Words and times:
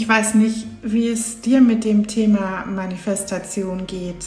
Ich 0.00 0.08
weiß 0.08 0.34
nicht, 0.34 0.68
wie 0.80 1.08
es 1.08 1.40
dir 1.40 1.60
mit 1.60 1.84
dem 1.84 2.06
Thema 2.06 2.64
Manifestation 2.72 3.88
geht. 3.88 4.26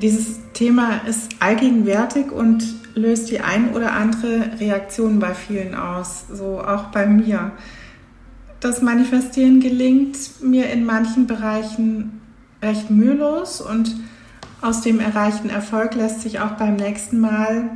Dieses 0.00 0.38
Thema 0.54 1.02
ist 1.06 1.32
allgegenwärtig 1.40 2.32
und 2.32 2.64
löst 2.94 3.30
die 3.30 3.40
ein 3.40 3.74
oder 3.74 3.92
andere 3.92 4.58
Reaktion 4.58 5.18
bei 5.18 5.34
vielen 5.34 5.74
aus, 5.74 6.24
so 6.32 6.58
auch 6.58 6.84
bei 6.84 7.06
mir. 7.06 7.52
Das 8.60 8.80
Manifestieren 8.80 9.60
gelingt 9.60 10.16
mir 10.42 10.70
in 10.70 10.86
manchen 10.86 11.26
Bereichen 11.26 12.22
recht 12.62 12.90
mühelos 12.90 13.60
und 13.60 13.94
aus 14.62 14.80
dem 14.80 15.00
erreichten 15.00 15.50
Erfolg 15.50 15.96
lässt 15.96 16.22
sich 16.22 16.40
auch 16.40 16.52
beim 16.52 16.76
nächsten 16.76 17.20
Mal 17.20 17.72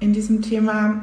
in 0.00 0.12
diesem 0.12 0.42
Thema 0.42 1.00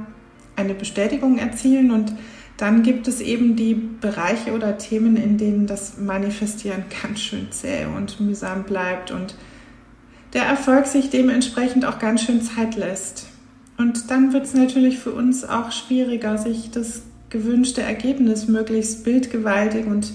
eine 0.57 0.73
Bestätigung 0.73 1.37
erzielen 1.37 1.91
und 1.91 2.11
dann 2.59 2.83
gibt 2.83 3.07
es 3.07 3.21
eben 3.21 3.55
die 3.55 3.73
Bereiche 3.73 4.51
oder 4.51 4.77
Themen, 4.77 5.15
in 5.15 5.37
denen 5.37 5.65
das 5.65 5.97
Manifestieren 5.97 6.83
ganz 7.01 7.21
schön 7.21 7.47
zäh 7.51 7.85
und 7.85 8.19
mühsam 8.19 8.63
bleibt 8.63 9.11
und 9.11 9.35
der 10.33 10.43
Erfolg 10.43 10.85
sich 10.85 11.09
dementsprechend 11.09 11.85
auch 11.85 11.99
ganz 11.99 12.21
schön 12.21 12.41
Zeit 12.41 12.75
lässt. 12.75 13.27
Und 13.77 14.11
dann 14.11 14.33
wird 14.33 14.45
es 14.45 14.53
natürlich 14.53 14.99
für 14.99 15.11
uns 15.13 15.45
auch 15.45 15.71
schwieriger, 15.71 16.37
sich 16.37 16.69
das 16.69 17.03
gewünschte 17.29 17.81
Ergebnis 17.81 18.49
möglichst 18.49 19.05
bildgewaltig 19.05 19.85
und 19.85 20.11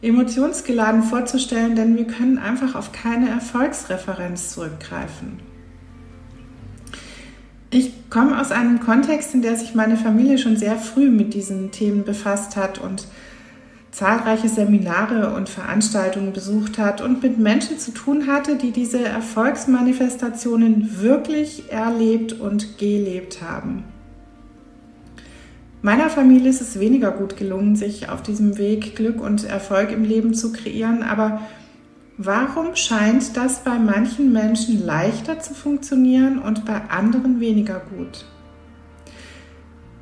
emotionsgeladen 0.00 1.02
vorzustellen, 1.02 1.76
denn 1.76 1.98
wir 1.98 2.06
können 2.06 2.38
einfach 2.38 2.74
auf 2.74 2.92
keine 2.92 3.28
Erfolgsreferenz 3.28 4.54
zurückgreifen. 4.54 5.43
Ich 7.74 8.08
komme 8.08 8.40
aus 8.40 8.52
einem 8.52 8.78
Kontext, 8.78 9.34
in 9.34 9.42
der 9.42 9.56
sich 9.56 9.74
meine 9.74 9.96
Familie 9.96 10.38
schon 10.38 10.56
sehr 10.56 10.76
früh 10.76 11.10
mit 11.10 11.34
diesen 11.34 11.72
Themen 11.72 12.04
befasst 12.04 12.54
hat 12.54 12.78
und 12.78 13.08
zahlreiche 13.90 14.48
Seminare 14.48 15.34
und 15.34 15.48
Veranstaltungen 15.48 16.32
besucht 16.32 16.78
hat 16.78 17.00
und 17.00 17.24
mit 17.24 17.36
Menschen 17.36 17.80
zu 17.80 17.90
tun 17.90 18.28
hatte, 18.28 18.54
die 18.54 18.70
diese 18.70 19.00
Erfolgsmanifestationen 19.00 21.02
wirklich 21.02 21.72
erlebt 21.72 22.34
und 22.34 22.78
gelebt 22.78 23.42
haben. 23.42 23.82
Meiner 25.82 26.10
Familie 26.10 26.50
ist 26.50 26.60
es 26.60 26.78
weniger 26.78 27.10
gut 27.10 27.36
gelungen, 27.36 27.74
sich 27.74 28.08
auf 28.08 28.22
diesem 28.22 28.56
Weg 28.56 28.94
Glück 28.94 29.20
und 29.20 29.42
Erfolg 29.42 29.90
im 29.90 30.04
Leben 30.04 30.32
zu 30.32 30.52
kreieren, 30.52 31.02
aber 31.02 31.40
warum 32.16 32.76
scheint 32.76 33.36
das 33.36 33.64
bei 33.64 33.78
manchen 33.78 34.32
Menschen 34.32 34.84
leichter 34.84 35.40
zu 35.40 35.54
funktionieren 35.54 36.38
und 36.38 36.64
bei 36.64 36.80
anderen 36.88 37.40
weniger 37.40 37.80
gut? 37.96 38.26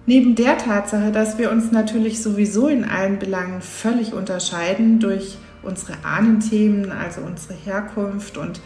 Neben 0.05 0.35
der 0.35 0.59
Tatsache, 0.59 1.13
dass 1.13 1.39
wir 1.39 1.51
uns 1.51 1.71
natürlich 1.71 2.23
sowieso 2.23 2.67
in 2.67 2.85
allen 2.85 3.19
Belangen 3.19 3.63
völlig 3.63 4.13
unterscheiden 4.15 4.99
durch 4.99 5.39
unsere 5.63 6.05
Ahnenthemen, 6.05 6.91
also 6.91 7.21
unsere 7.21 7.55
Herkunft 7.55 8.37
und 8.37 8.61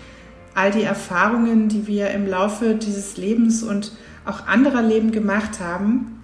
all 0.55 0.71
die 0.71 0.83
Erfahrungen, 0.83 1.69
die 1.69 1.87
wir 1.87 2.11
im 2.11 2.27
Laufe 2.27 2.75
dieses 2.75 3.19
Lebens 3.19 3.63
und 3.63 3.93
auch 4.25 4.47
anderer 4.47 4.81
Leben 4.81 5.13
gemacht 5.13 5.61
haben, 5.61 6.23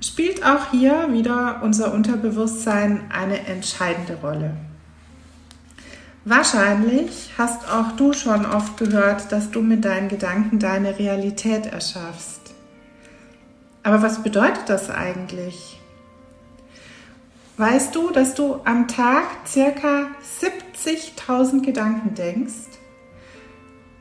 spielt 0.00 0.44
auch 0.44 0.70
hier 0.70 1.12
wieder 1.12 1.60
unser 1.62 1.92
Unterbewusstsein 1.92 3.02
eine 3.10 3.46
entscheidende 3.46 4.14
Rolle. 4.22 4.56
Wahrscheinlich 6.28 7.30
hast 7.38 7.70
auch 7.70 7.92
du 7.92 8.12
schon 8.12 8.46
oft 8.46 8.76
gehört, 8.78 9.30
dass 9.30 9.52
du 9.52 9.62
mit 9.62 9.84
deinen 9.84 10.08
Gedanken 10.08 10.58
deine 10.58 10.98
Realität 10.98 11.66
erschaffst. 11.66 12.52
Aber 13.84 14.02
was 14.02 14.24
bedeutet 14.24 14.64
das 14.66 14.90
eigentlich? 14.90 15.80
Weißt 17.58 17.94
du, 17.94 18.10
dass 18.10 18.34
du 18.34 18.56
am 18.64 18.88
Tag 18.88 19.22
circa 19.46 20.08
70.000 20.42 21.64
Gedanken 21.64 22.16
denkst? 22.16 22.74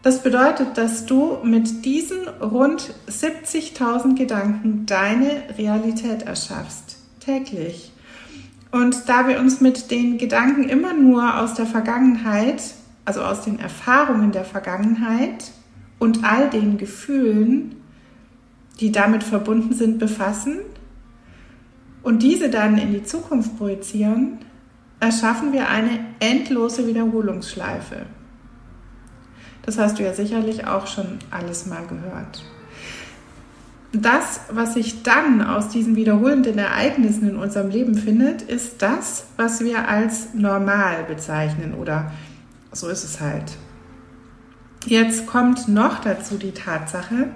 Das 0.01 0.23
bedeutet, 0.23 0.79
dass 0.79 1.05
du 1.05 1.37
mit 1.43 1.85
diesen 1.85 2.27
rund 2.27 2.91
70.000 3.07 4.17
Gedanken 4.17 4.87
deine 4.87 5.43
Realität 5.59 6.23
erschaffst, 6.23 6.97
täglich. 7.19 7.91
Und 8.75 9.07
da 9.07 9.29
wir 9.29 9.39
uns 9.39 9.61
mit 9.61 9.89
den 9.89 10.17
Gedanken 10.17 10.67
immer 10.67 10.91
nur 10.91 11.39
aus 11.39 11.53
der 11.53 11.65
Vergangenheit, 11.65 12.61
also 13.05 13.21
aus 13.21 13.39
den 13.39 13.57
Erfahrungen 13.57 14.33
der 14.33 14.43
Vergangenheit 14.43 15.51
und 15.97 16.25
all 16.25 16.49
den 16.49 16.77
Gefühlen, 16.77 17.77
die 18.81 18.91
damit 18.91 19.23
verbunden 19.23 19.73
sind, 19.73 19.97
befassen 19.97 20.57
und 22.03 22.21
diese 22.21 22.49
dann 22.49 22.77
in 22.77 22.91
die 22.91 23.03
Zukunft 23.03 23.57
projizieren, 23.57 24.39
erschaffen 24.99 25.53
wir 25.53 25.69
eine 25.69 26.07
endlose 26.19 26.85
Wiederholungsschleife. 26.85 28.07
Das 29.61 29.77
hast 29.77 29.99
du 29.99 30.03
ja 30.03 30.13
sicherlich 30.13 30.67
auch 30.67 30.87
schon 30.87 31.19
alles 31.31 31.65
mal 31.65 31.87
gehört. 31.87 32.43
Das, 34.01 34.41
was 34.49 34.73
sich 34.73 35.03
dann 35.03 35.41
aus 35.41 35.69
diesen 35.69 35.95
wiederholenden 35.95 36.57
Ereignissen 36.57 37.29
in 37.29 37.35
unserem 37.37 37.69
Leben 37.69 37.95
findet, 37.95 38.41
ist 38.41 38.81
das, 38.81 39.27
was 39.37 39.61
wir 39.61 39.87
als 39.87 40.33
normal 40.33 41.05
bezeichnen 41.07 41.73
oder 41.75 42.11
so 42.73 42.89
ist 42.89 43.05
es 43.05 43.21
halt. 43.21 43.53
Jetzt 44.85 45.27
kommt 45.27 45.67
noch 45.69 46.01
dazu 46.01 46.35
die 46.35 46.51
Tatsache, 46.51 47.29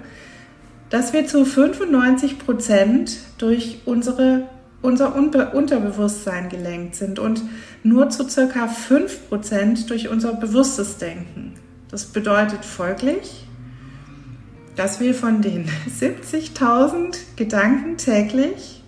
dass 0.90 1.12
wir 1.12 1.26
zu 1.26 1.44
95 1.44 2.38
Prozent 2.38 3.16
durch 3.38 3.80
unsere, 3.86 4.48
unser 4.82 5.14
Unbe 5.14 5.50
Unterbewusstsein 5.50 6.48
gelenkt 6.48 6.94
sind 6.94 7.18
und 7.18 7.42
nur 7.82 8.10
zu 8.10 8.28
circa 8.28 8.68
5 8.68 9.28
Prozent 9.28 9.88
durch 9.88 10.08
unser 10.08 10.34
bewusstes 10.34 10.98
Denken. 10.98 11.54
Das 11.90 12.06
bedeutet 12.06 12.64
folglich, 12.64 13.46
dass 14.80 14.98
wir 14.98 15.14
von 15.14 15.42
den 15.42 15.68
70.000 16.00 17.36
Gedanken 17.36 17.98
täglich 17.98 18.82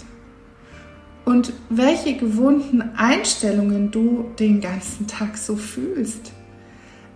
Und 1.25 1.52
welche 1.69 2.17
gewohnten 2.17 2.82
Einstellungen 2.96 3.90
du 3.90 4.31
den 4.38 4.61
ganzen 4.61 5.06
Tag 5.06 5.37
so 5.37 5.56
fühlst. 5.56 6.32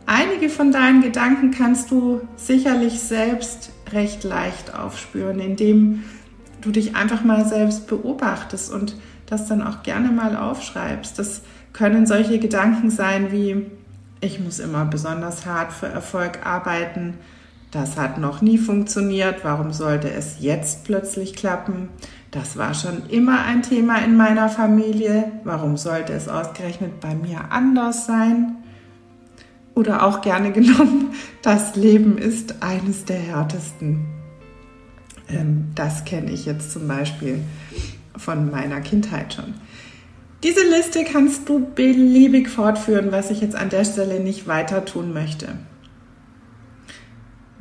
Einige 0.04 0.48
von 0.48 0.72
deinen 0.72 1.00
Gedanken 1.00 1.50
kannst 1.50 1.90
du 1.90 2.20
sicherlich 2.36 3.00
selbst 3.00 3.70
recht 3.92 4.24
leicht 4.24 4.74
aufspüren, 4.74 5.38
indem 5.38 6.04
du 6.60 6.70
dich 6.70 6.96
einfach 6.96 7.24
mal 7.24 7.46
selbst 7.46 7.86
beobachtest 7.86 8.72
und 8.72 8.96
das 9.26 9.46
dann 9.46 9.62
auch 9.62 9.82
gerne 9.82 10.10
mal 10.10 10.36
aufschreibst. 10.36 11.18
Das 11.18 11.42
können 11.72 12.06
solche 12.06 12.38
Gedanken 12.38 12.90
sein 12.90 13.32
wie, 13.32 13.66
ich 14.20 14.40
muss 14.40 14.58
immer 14.58 14.84
besonders 14.84 15.46
hart 15.46 15.72
für 15.72 15.86
Erfolg 15.86 16.44
arbeiten, 16.44 17.14
das 17.72 17.96
hat 17.96 18.18
noch 18.18 18.42
nie 18.42 18.58
funktioniert, 18.58 19.44
warum 19.44 19.72
sollte 19.72 20.10
es 20.10 20.36
jetzt 20.40 20.84
plötzlich 20.84 21.34
klappen? 21.34 21.88
Das 22.30 22.58
war 22.58 22.74
schon 22.74 23.08
immer 23.08 23.44
ein 23.44 23.62
Thema 23.62 23.96
in 24.04 24.14
meiner 24.14 24.50
Familie, 24.50 25.32
warum 25.42 25.78
sollte 25.78 26.12
es 26.12 26.28
ausgerechnet 26.28 27.00
bei 27.00 27.14
mir 27.14 27.50
anders 27.50 28.06
sein? 28.06 28.56
Oder 29.74 30.04
auch 30.04 30.20
gerne 30.20 30.52
genommen, 30.52 31.14
das 31.42 31.74
Leben 31.74 32.18
ist 32.18 32.62
eines 32.62 33.06
der 33.06 33.18
härtesten. 33.18 34.04
Ähm, 35.30 35.70
das 35.74 36.04
kenne 36.04 36.30
ich 36.30 36.44
jetzt 36.44 36.72
zum 36.72 36.86
Beispiel 36.86 37.38
von 38.18 38.50
meiner 38.50 38.82
Kindheit 38.82 39.32
schon. 39.32 39.54
Diese 40.42 40.62
Liste 40.68 41.04
kannst 41.04 41.48
du 41.48 41.70
beliebig 41.74 42.50
fortführen, 42.50 43.12
was 43.12 43.30
ich 43.30 43.40
jetzt 43.40 43.56
an 43.56 43.70
der 43.70 43.86
Stelle 43.86 44.20
nicht 44.20 44.46
weiter 44.46 44.84
tun 44.84 45.14
möchte. 45.14 45.54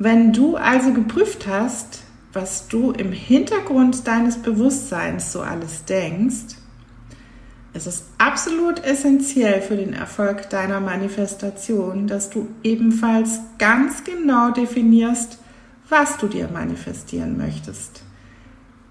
Wenn 0.04 0.32
du 0.32 0.56
also 0.56 0.92
geprüft 0.92 1.46
hast, 1.46 2.00
was 2.32 2.66
du 2.66 2.90
im 2.90 3.12
Hintergrund 3.12 4.04
deines 4.08 4.36
Bewusstseins 4.36 5.30
so 5.30 5.42
alles 5.42 5.84
denkst, 5.84 6.56
es 7.72 7.86
ist 7.86 8.06
absolut 8.18 8.84
essentiell 8.84 9.62
für 9.62 9.76
den 9.76 9.92
Erfolg 9.92 10.50
deiner 10.50 10.80
Manifestation, 10.80 12.08
dass 12.08 12.30
du 12.30 12.48
ebenfalls 12.64 13.38
ganz 13.58 14.02
genau 14.02 14.50
definierst, 14.50 15.38
was 15.88 16.16
du 16.18 16.26
dir 16.26 16.48
manifestieren 16.52 17.38
möchtest. 17.38 18.02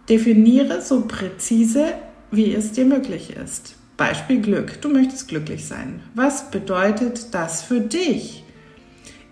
Definiere 0.07 0.81
so 0.81 1.01
präzise, 1.01 1.87
wie 2.31 2.55
es 2.55 2.71
dir 2.71 2.85
möglich 2.85 3.35
ist. 3.35 3.75
Beispiel 3.97 4.39
Glück. 4.39 4.81
Du 4.81 4.87
möchtest 4.87 5.27
glücklich 5.27 5.65
sein. 5.67 6.03
Was 6.15 6.49
bedeutet 6.51 7.33
das 7.33 7.63
für 7.63 7.81
dich? 7.81 8.45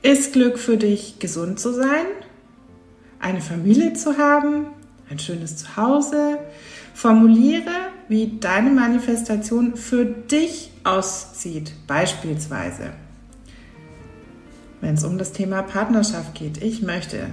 Ist 0.02 0.32
Glück 0.32 0.58
für 0.58 0.78
dich, 0.78 1.20
gesund 1.20 1.60
zu 1.60 1.74
sein? 1.74 2.06
Eine 3.20 3.42
Familie 3.42 3.92
zu 3.94 4.18
haben? 4.18 4.68
Ein 5.10 5.20
schönes 5.20 5.58
Zuhause? 5.58 6.38
Formuliere, 6.94 7.72
wie 8.08 8.40
deine 8.40 8.70
Manifestation 8.70 9.76
für 9.76 10.06
dich 10.06 10.72
aussieht. 10.86 11.74
Beispielsweise, 11.86 12.92
wenn 14.80 14.94
es 14.94 15.04
um 15.04 15.18
das 15.18 15.34
Thema 15.34 15.64
Partnerschaft 15.64 16.34
geht. 16.34 16.64
Ich 16.64 16.82
möchte 16.82 17.28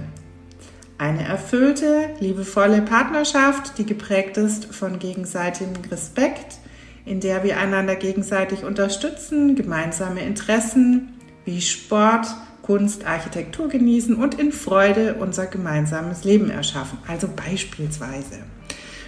eine 0.97 1.23
erfüllte, 1.25 2.09
liebevolle 2.19 2.81
Partnerschaft, 2.81 3.77
die 3.77 3.85
geprägt 3.85 4.35
ist 4.35 4.65
von 4.75 4.99
gegenseitigem 4.99 5.73
Respekt, 5.89 6.57
in 7.05 7.21
der 7.21 7.45
wir 7.45 7.59
einander 7.59 7.95
gegenseitig 7.95 8.65
unterstützen, 8.65 9.55
gemeinsame 9.55 10.19
Interessen 10.21 11.13
wie 11.45 11.61
Sport, 11.61 12.27
Kunst, 12.67 13.07
Architektur 13.07 13.69
genießen 13.69 14.13
und 14.13 14.37
in 14.37 14.51
Freude 14.51 15.15
unser 15.19 15.45
gemeinsames 15.47 16.25
Leben 16.25 16.49
erschaffen. 16.49 16.99
Also 17.07 17.29
beispielsweise. 17.33 18.39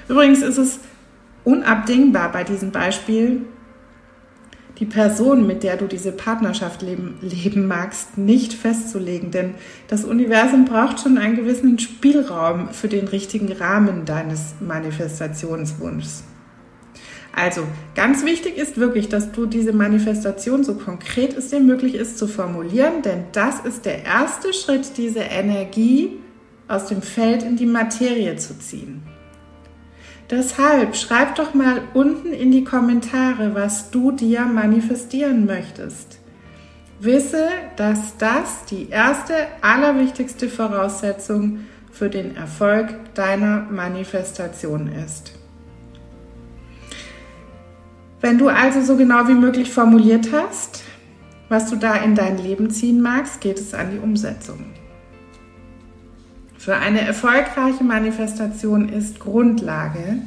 Übrigens 0.07 0.41
ist 0.41 0.57
es 0.57 0.79
unabdingbar 1.43 2.31
bei 2.31 2.45
diesem 2.45 2.71
Beispiel, 2.71 3.41
die 4.79 4.85
Person, 4.85 5.45
mit 5.45 5.63
der 5.63 5.75
du 5.75 5.87
diese 5.87 6.13
Partnerschaft 6.13 6.81
leben, 6.81 7.17
leben 7.19 7.67
magst, 7.67 8.17
nicht 8.17 8.53
festzulegen. 8.53 9.29
Denn 9.29 9.55
das 9.89 10.05
Universum 10.05 10.63
braucht 10.63 11.01
schon 11.01 11.17
einen 11.17 11.35
gewissen 11.35 11.77
Spielraum 11.79 12.69
für 12.69 12.87
den 12.87 13.09
richtigen 13.09 13.51
Rahmen 13.51 14.05
deines 14.05 14.53
Manifestationswunschs. 14.61 16.23
Also 17.35 17.63
ganz 17.95 18.25
wichtig 18.25 18.57
ist 18.57 18.77
wirklich, 18.77 19.07
dass 19.07 19.31
du 19.31 19.45
diese 19.45 19.71
Manifestation 19.71 20.63
so 20.63 20.75
konkret 20.75 21.37
es 21.37 21.49
dir 21.49 21.59
möglich 21.59 21.95
ist 21.95 22.17
zu 22.17 22.27
formulieren, 22.27 23.01
denn 23.03 23.25
das 23.31 23.59
ist 23.61 23.85
der 23.85 24.03
erste 24.03 24.53
Schritt, 24.53 24.97
diese 24.97 25.19
Energie 25.19 26.19
aus 26.67 26.87
dem 26.87 27.01
Feld 27.01 27.43
in 27.43 27.55
die 27.55 27.65
Materie 27.65 28.35
zu 28.35 28.57
ziehen. 28.59 29.03
Deshalb 30.29 30.95
schreib 30.95 31.35
doch 31.35 31.55
mal 31.55 31.81
unten 31.93 32.33
in 32.33 32.51
die 32.51 32.63
Kommentare, 32.63 33.55
was 33.55 33.89
du 33.89 34.11
dir 34.11 34.41
manifestieren 34.41 35.45
möchtest. 35.45 36.19
Wisse, 36.99 37.47
dass 37.77 38.17
das 38.17 38.65
die 38.69 38.89
erste, 38.89 39.33
allerwichtigste 39.61 40.49
Voraussetzung 40.49 41.61
für 41.91 42.09
den 42.09 42.35
Erfolg 42.35 42.93
deiner 43.15 43.61
Manifestation 43.71 44.87
ist. 44.87 45.38
Wenn 48.21 48.37
du 48.37 48.49
also 48.49 48.81
so 48.81 48.97
genau 48.97 49.27
wie 49.27 49.33
möglich 49.33 49.71
formuliert 49.71 50.29
hast, 50.33 50.83
was 51.47 51.69
du 51.69 51.77
da 51.77 51.95
in 51.95 52.15
dein 52.15 52.37
Leben 52.37 52.69
ziehen 52.69 53.01
magst, 53.01 53.41
geht 53.41 53.59
es 53.59 53.73
an 53.73 53.91
die 53.91 53.99
Umsetzung. 53.99 54.65
Für 56.57 56.75
eine 56.75 57.01
erfolgreiche 57.01 57.83
Manifestation 57.83 58.89
ist 58.89 59.19
Grundlage, 59.19 60.17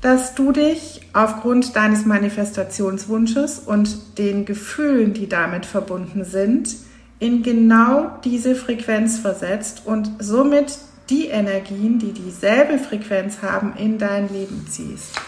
dass 0.00 0.34
du 0.34 0.52
dich 0.52 1.00
aufgrund 1.12 1.76
deines 1.76 2.04
Manifestationswunsches 2.04 3.60
und 3.60 4.18
den 4.18 4.44
Gefühlen, 4.44 5.14
die 5.14 5.28
damit 5.28 5.66
verbunden 5.66 6.24
sind, 6.24 6.76
in 7.20 7.42
genau 7.42 8.18
diese 8.24 8.54
Frequenz 8.54 9.18
versetzt 9.18 9.82
und 9.84 10.10
somit 10.18 10.78
die 11.10 11.26
Energien, 11.26 11.98
die 11.98 12.12
dieselbe 12.12 12.78
Frequenz 12.78 13.42
haben, 13.42 13.74
in 13.76 13.98
dein 13.98 14.28
Leben 14.28 14.66
ziehst. 14.68 15.18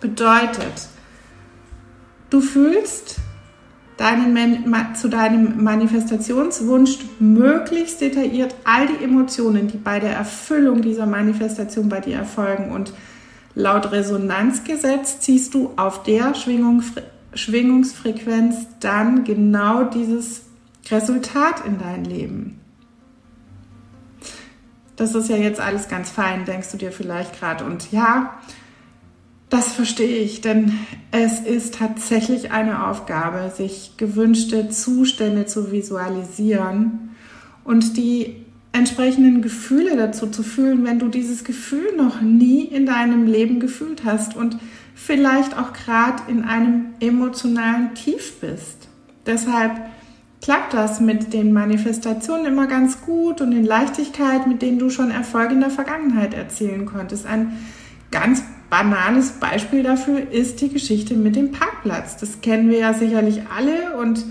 Bedeutet, 0.00 0.88
du 2.30 2.40
fühlst, 2.40 3.20
deinen, 4.00 4.94
zu 4.94 5.08
deinem 5.08 5.62
Manifestationswunsch 5.62 6.98
möglichst 7.18 8.00
detailliert 8.00 8.54
all 8.64 8.86
die 8.86 9.04
Emotionen, 9.04 9.68
die 9.68 9.76
bei 9.76 10.00
der 10.00 10.12
Erfüllung 10.12 10.80
dieser 10.80 11.04
Manifestation 11.04 11.90
bei 11.90 12.00
dir 12.00 12.16
erfolgen. 12.16 12.70
Und 12.70 12.94
laut 13.54 13.92
Resonanzgesetz 13.92 15.20
ziehst 15.20 15.52
du 15.52 15.72
auf 15.76 16.02
der 16.02 16.34
Schwingung, 16.34 16.82
Schwingungsfrequenz 17.34 18.66
dann 18.80 19.24
genau 19.24 19.84
dieses 19.84 20.46
Resultat 20.90 21.66
in 21.66 21.78
dein 21.78 22.04
Leben. 22.04 22.58
Das 24.96 25.14
ist 25.14 25.28
ja 25.28 25.36
jetzt 25.36 25.60
alles 25.60 25.88
ganz 25.88 26.10
fein, 26.10 26.46
denkst 26.46 26.70
du 26.72 26.78
dir 26.78 26.90
vielleicht 26.90 27.38
gerade. 27.38 27.66
Und 27.66 27.92
ja, 27.92 28.40
das 29.50 29.72
verstehe 29.72 30.18
ich, 30.18 30.40
denn 30.40 30.72
es 31.10 31.40
ist 31.40 31.74
tatsächlich 31.74 32.52
eine 32.52 32.86
Aufgabe, 32.86 33.52
sich 33.54 33.94
gewünschte 33.96 34.68
Zustände 34.70 35.44
zu 35.46 35.72
visualisieren 35.72 37.10
und 37.64 37.96
die 37.96 38.36
entsprechenden 38.72 39.42
Gefühle 39.42 39.96
dazu 39.96 40.28
zu 40.28 40.44
fühlen, 40.44 40.84
wenn 40.84 41.00
du 41.00 41.08
dieses 41.08 41.42
Gefühl 41.42 41.96
noch 41.96 42.20
nie 42.20 42.64
in 42.64 42.86
deinem 42.86 43.26
Leben 43.26 43.58
gefühlt 43.58 44.04
hast 44.04 44.36
und 44.36 44.56
vielleicht 44.94 45.58
auch 45.58 45.72
gerade 45.72 46.22
in 46.28 46.44
einem 46.44 46.94
emotionalen 47.00 47.94
Tief 47.94 48.40
bist. 48.40 48.88
Deshalb 49.26 49.72
klappt 50.40 50.74
das 50.74 51.00
mit 51.00 51.32
den 51.32 51.52
Manifestationen 51.52 52.46
immer 52.46 52.68
ganz 52.68 53.02
gut 53.02 53.40
und 53.40 53.50
in 53.50 53.64
Leichtigkeit, 53.64 54.46
mit 54.46 54.62
denen 54.62 54.78
du 54.78 54.90
schon 54.90 55.10
Erfolge 55.10 55.54
in 55.54 55.60
der 55.60 55.70
Vergangenheit 55.70 56.34
erzielen 56.34 56.86
konntest. 56.86 57.26
Ein 57.26 57.58
ganz 58.12 58.44
banales 58.70 59.32
Beispiel 59.32 59.82
dafür 59.82 60.30
ist 60.30 60.60
die 60.60 60.70
Geschichte 60.70 61.14
mit 61.14 61.36
dem 61.36 61.52
Parkplatz. 61.52 62.16
Das 62.16 62.40
kennen 62.40 62.70
wir 62.70 62.78
ja 62.78 62.94
sicherlich 62.94 63.42
alle 63.54 63.96
und 63.98 64.24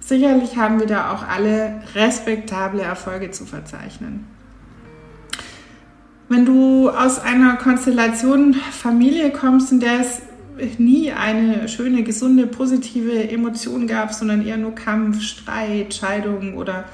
sicherlich 0.00 0.56
haben 0.56 0.78
wir 0.78 0.86
da 0.86 1.12
auch 1.12 1.26
alle 1.26 1.82
respektable 1.94 2.82
Erfolge 2.82 3.32
zu 3.32 3.44
verzeichnen. 3.44 4.26
Wenn 6.28 6.46
du 6.46 6.88
aus 6.88 7.18
einer 7.18 7.56
Konstellation 7.56 8.54
Familie 8.54 9.30
kommst, 9.30 9.72
in 9.72 9.80
der 9.80 10.00
es 10.00 10.22
nie 10.78 11.10
eine 11.10 11.68
schöne, 11.68 12.04
gesunde, 12.04 12.46
positive 12.46 13.28
Emotion 13.30 13.88
gab, 13.88 14.12
sondern 14.12 14.46
eher 14.46 14.56
nur 14.56 14.74
Kampf, 14.74 15.22
Streit, 15.22 15.92
Scheidung 15.94 16.54
oder 16.54 16.84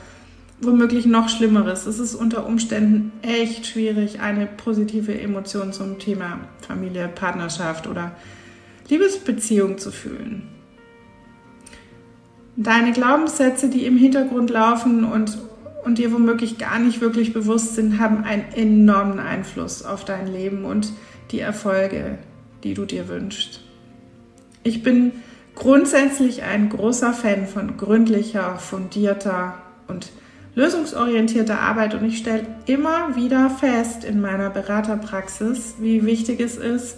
womöglich 0.60 1.06
noch 1.06 1.28
Schlimmeres. 1.28 1.86
Es 1.86 1.98
ist 1.98 2.14
unter 2.14 2.46
Umständen 2.46 3.12
echt 3.22 3.66
schwierig, 3.66 4.20
eine 4.20 4.46
positive 4.46 5.18
Emotion 5.18 5.72
zum 5.72 5.98
Thema 5.98 6.40
Familie, 6.66 7.08
Partnerschaft 7.08 7.86
oder 7.86 8.12
Liebesbeziehung 8.88 9.78
zu 9.78 9.90
fühlen. 9.90 10.48
Deine 12.56 12.92
Glaubenssätze, 12.92 13.68
die 13.68 13.84
im 13.84 13.98
Hintergrund 13.98 14.48
laufen 14.48 15.04
und, 15.04 15.36
und 15.84 15.98
dir 15.98 16.12
womöglich 16.12 16.56
gar 16.56 16.78
nicht 16.78 17.02
wirklich 17.02 17.34
bewusst 17.34 17.74
sind, 17.74 18.00
haben 18.00 18.24
einen 18.24 18.44
enormen 18.54 19.18
Einfluss 19.18 19.84
auf 19.84 20.06
dein 20.06 20.32
Leben 20.32 20.64
und 20.64 20.92
die 21.32 21.40
Erfolge, 21.40 22.18
die 22.64 22.72
du 22.72 22.86
dir 22.86 23.08
wünschst. 23.08 23.60
Ich 24.62 24.82
bin 24.82 25.12
grundsätzlich 25.54 26.44
ein 26.44 26.70
großer 26.70 27.12
Fan 27.12 27.46
von 27.46 27.76
gründlicher, 27.76 28.56
fundierter 28.56 29.54
und 29.86 30.08
lösungsorientierte 30.56 31.58
Arbeit 31.58 31.94
und 31.94 32.04
ich 32.04 32.18
stelle 32.18 32.46
immer 32.64 33.14
wieder 33.14 33.50
fest 33.50 34.04
in 34.04 34.20
meiner 34.20 34.50
Beraterpraxis, 34.50 35.74
wie 35.78 36.04
wichtig 36.04 36.40
es 36.40 36.56
ist, 36.56 36.96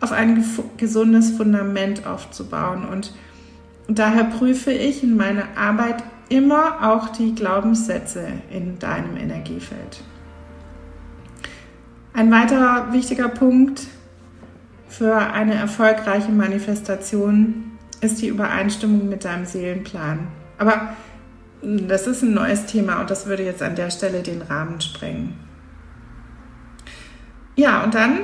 auf 0.00 0.10
ein 0.12 0.44
gesundes 0.76 1.30
Fundament 1.30 2.04
aufzubauen. 2.04 2.84
Und 2.84 3.12
daher 3.88 4.24
prüfe 4.24 4.72
ich 4.72 5.04
in 5.04 5.16
meiner 5.16 5.56
Arbeit 5.56 6.02
immer 6.28 6.90
auch 6.90 7.10
die 7.10 7.34
Glaubenssätze 7.34 8.26
in 8.50 8.78
deinem 8.80 9.16
Energiefeld. 9.16 10.02
Ein 12.12 12.32
weiterer 12.32 12.92
wichtiger 12.92 13.28
Punkt 13.28 13.86
für 14.88 15.16
eine 15.16 15.54
erfolgreiche 15.54 16.32
Manifestation 16.32 17.78
ist 18.00 18.20
die 18.20 18.28
Übereinstimmung 18.28 19.08
mit 19.08 19.24
deinem 19.24 19.44
Seelenplan. 19.44 20.26
Aber 20.58 20.94
das 21.62 22.06
ist 22.06 22.22
ein 22.22 22.34
neues 22.34 22.66
Thema 22.66 23.00
und 23.00 23.10
das 23.10 23.26
würde 23.26 23.44
jetzt 23.44 23.62
an 23.62 23.74
der 23.74 23.90
Stelle 23.90 24.22
den 24.22 24.42
Rahmen 24.42 24.80
sprengen. 24.80 25.34
Ja, 27.56 27.84
und 27.84 27.94
dann 27.94 28.20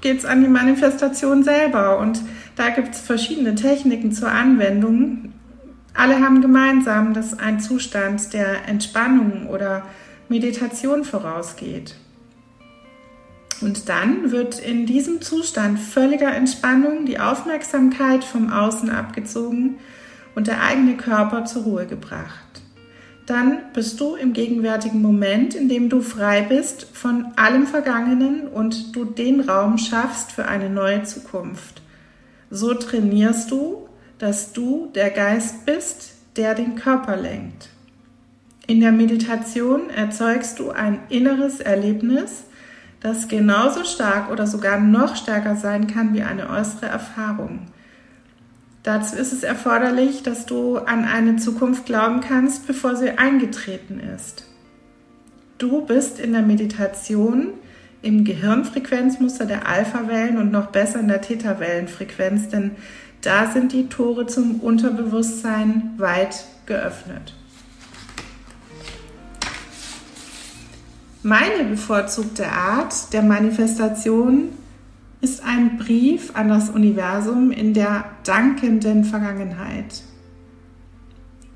geht 0.00 0.18
es 0.18 0.24
an 0.24 0.42
die 0.42 0.48
Manifestation 0.48 1.42
selber 1.42 1.98
und 1.98 2.22
da 2.56 2.70
gibt 2.70 2.94
es 2.94 3.00
verschiedene 3.00 3.54
Techniken 3.54 4.12
zur 4.12 4.30
Anwendung. 4.30 5.32
Alle 5.94 6.20
haben 6.20 6.40
gemeinsam, 6.40 7.12
dass 7.12 7.38
ein 7.38 7.60
Zustand 7.60 8.32
der 8.32 8.66
Entspannung 8.66 9.46
oder 9.48 9.82
Meditation 10.28 11.04
vorausgeht. 11.04 11.96
Und 13.60 13.88
dann 13.88 14.32
wird 14.32 14.58
in 14.58 14.86
diesem 14.86 15.20
Zustand 15.20 15.78
völliger 15.78 16.34
Entspannung 16.34 17.04
die 17.04 17.20
Aufmerksamkeit 17.20 18.24
vom 18.24 18.50
Außen 18.50 18.90
abgezogen 18.90 19.78
und 20.34 20.46
der 20.46 20.62
eigene 20.62 20.96
Körper 20.96 21.44
zur 21.44 21.62
Ruhe 21.62 21.86
gebracht. 21.86 22.62
Dann 23.26 23.58
bist 23.72 24.00
du 24.00 24.16
im 24.16 24.32
gegenwärtigen 24.32 25.00
Moment, 25.00 25.54
in 25.54 25.68
dem 25.68 25.88
du 25.88 26.00
frei 26.00 26.42
bist 26.42 26.86
von 26.92 27.26
allem 27.36 27.66
Vergangenen 27.66 28.48
und 28.48 28.96
du 28.96 29.04
den 29.04 29.40
Raum 29.40 29.78
schaffst 29.78 30.32
für 30.32 30.46
eine 30.46 30.68
neue 30.68 31.04
Zukunft. 31.04 31.82
So 32.50 32.74
trainierst 32.74 33.50
du, 33.50 33.88
dass 34.18 34.52
du 34.52 34.90
der 34.94 35.10
Geist 35.10 35.64
bist, 35.66 36.14
der 36.36 36.54
den 36.54 36.74
Körper 36.74 37.16
lenkt. 37.16 37.68
In 38.66 38.80
der 38.80 38.92
Meditation 38.92 39.90
erzeugst 39.90 40.58
du 40.58 40.70
ein 40.70 41.00
inneres 41.08 41.60
Erlebnis, 41.60 42.44
das 43.00 43.28
genauso 43.28 43.84
stark 43.84 44.30
oder 44.30 44.46
sogar 44.46 44.78
noch 44.78 45.16
stärker 45.16 45.56
sein 45.56 45.88
kann 45.88 46.14
wie 46.14 46.22
eine 46.22 46.48
äußere 46.48 46.86
Erfahrung. 46.86 47.66
Dazu 48.82 49.16
ist 49.16 49.32
es 49.32 49.44
erforderlich, 49.44 50.22
dass 50.24 50.44
du 50.44 50.78
an 50.78 51.04
eine 51.04 51.36
Zukunft 51.36 51.86
glauben 51.86 52.20
kannst, 52.20 52.66
bevor 52.66 52.96
sie 52.96 53.10
eingetreten 53.10 54.00
ist. 54.00 54.44
Du 55.58 55.82
bist 55.86 56.18
in 56.18 56.32
der 56.32 56.42
Meditation 56.42 57.48
im 58.02 58.24
Gehirnfrequenzmuster 58.24 59.46
der 59.46 59.68
Alpha-Wellen 59.68 60.38
und 60.38 60.50
noch 60.50 60.66
besser 60.66 60.98
in 60.98 61.06
der 61.06 61.20
Theta-Wellenfrequenz, 61.20 62.48
denn 62.48 62.72
da 63.20 63.48
sind 63.48 63.72
die 63.72 63.88
Tore 63.88 64.26
zum 64.26 64.58
Unterbewusstsein 64.58 65.92
weit 65.98 66.44
geöffnet. 66.66 67.34
Meine 71.22 71.62
bevorzugte 71.62 72.48
Art 72.48 73.12
der 73.12 73.22
Manifestation 73.22 74.48
ist 75.22 75.42
ein 75.44 75.78
Brief 75.78 76.34
an 76.34 76.48
das 76.48 76.68
Universum 76.68 77.52
in 77.52 77.72
der 77.72 78.04
dankenden 78.24 79.04
Vergangenheit. 79.04 80.02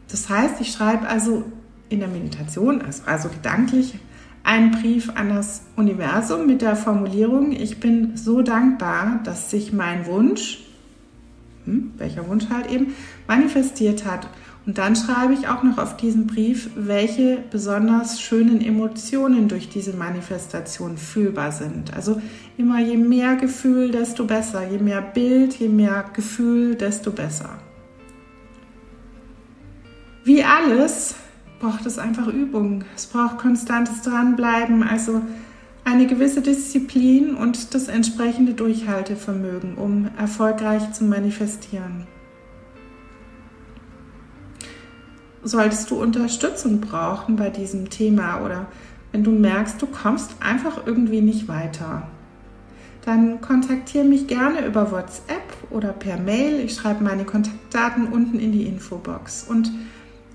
Das 0.09 0.31
heißt, 0.31 0.61
ich 0.61 0.71
schreibe 0.73 1.09
also 1.09 1.45
in 1.89 1.99
der 1.99 2.09
Meditation, 2.09 2.81
also, 2.81 3.03
also 3.07 3.29
gedanklich, 3.29 3.99
einen 4.45 4.71
Brief 4.71 5.11
an 5.17 5.31
das 5.31 5.63
Universum 5.75 6.47
mit 6.47 6.63
der 6.63 6.77
Formulierung, 6.77 7.51
ich 7.51 7.81
bin 7.81 8.17
so 8.17 8.43
dankbar, 8.43 9.21
dass 9.25 9.51
sich 9.51 9.73
mein 9.73 10.07
Wunsch, 10.07 10.65
hm, 11.65 11.91
welcher 11.97 12.29
Wunsch 12.29 12.49
halt 12.49 12.71
eben, 12.71 12.95
manifestiert 13.27 14.05
hat 14.05 14.29
und 14.67 14.79
dann 14.79 14.97
schreibe 14.97 15.33
ich 15.33 15.47
auch 15.47 15.63
noch 15.63 15.79
auf 15.79 15.97
diesen 15.97 16.27
Brief, 16.27 16.71
welche 16.75 17.39
besonders 17.53 18.21
schönen 18.21 18.61
Emotionen 18.61 19.47
durch 19.47 19.69
diese 19.69 19.93
Manifestation 19.93 20.99
fühlbar 20.99 21.53
sind. 21.53 21.95
Also 21.95 22.21
immer 22.57 22.81
je 22.81 22.97
mehr 22.97 23.37
Gefühl, 23.37 23.93
desto 23.93 24.25
besser. 24.25 24.69
Je 24.69 24.79
mehr 24.79 25.03
Bild, 25.03 25.55
je 25.55 25.69
mehr 25.69 26.05
Gefühl, 26.13 26.75
desto 26.75 27.13
besser. 27.13 27.51
Wie 30.25 30.43
alles 30.43 31.15
braucht 31.61 31.87
es 31.87 32.01
einfach 32.01 32.27
Übung. 32.27 32.85
Es 32.97 33.07
braucht 33.07 33.39
konstantes 33.39 34.03
Dranbleiben, 34.03 34.83
also 34.83 35.23
eine 35.85 36.09
gewisse 36.09 36.41
Disziplin 36.41 37.37
und 37.37 37.73
das 37.73 37.87
entsprechende 37.87 38.55
Durchhaltevermögen, 38.55 39.77
um 39.77 40.11
erfolgreich 40.19 40.93
zu 40.93 41.05
manifestieren. 41.05 42.09
Solltest 45.47 45.91
du 45.91 46.01
Unterstützung 46.01 46.81
brauchen 46.81 47.37
bei 47.37 47.51
diesem 47.51 47.91
Thema 47.91 48.41
oder 48.45 48.67
wenn 49.13 49.25
du 49.25 49.31
merkst, 49.31 49.81
du 49.81 49.87
kommst 49.87 50.35
einfach 50.41 50.87
irgendwie 50.87 51.21
nicht 51.21 51.49
weiter, 51.49 52.09
dann 53.05 53.41
kontaktiere 53.41 54.05
mich 54.05 54.27
gerne 54.27 54.67
über 54.67 54.91
WhatsApp 54.91 55.43
oder 55.71 55.93
per 55.93 56.19
Mail. 56.19 56.61
Ich 56.61 56.75
schreibe 56.75 57.05
meine 57.05 57.25
Kontaktdaten 57.25 58.09
unten 58.09 58.41
in 58.41 58.51
die 58.51 58.67
Infobox 58.67 59.47
und 59.49 59.71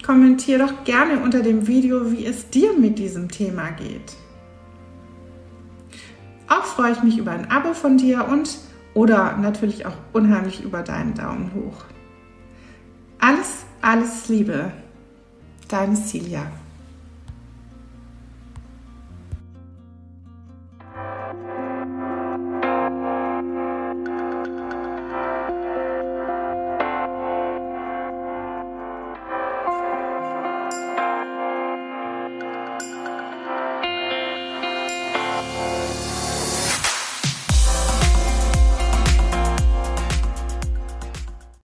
kommentiere 0.06 0.60
doch 0.66 0.84
gerne 0.86 1.20
unter 1.20 1.42
dem 1.42 1.68
Video, 1.68 2.12
wie 2.12 2.26
es 2.26 2.50
dir 2.50 2.72
mit 2.78 2.98
diesem 2.98 3.30
Thema 3.30 3.72
geht. 3.72 4.16
Auch 6.48 6.64
freue 6.64 6.94
ich 6.94 7.04
mich 7.04 7.18
über 7.18 7.32
ein 7.32 7.52
Abo 7.52 7.74
von 7.74 7.98
dir 7.98 8.28
und 8.28 8.58
oder 8.94 9.38
natürlich 9.38 9.86
auch 9.86 9.96
unheimlich 10.14 10.64
über 10.64 10.82
deinen 10.82 11.14
Daumen 11.14 11.52
hoch. 11.54 11.84
Alles, 13.20 13.66
alles 13.82 14.28
Liebe. 14.28 14.72
Deine 15.72 15.96
Silja. 15.96 16.52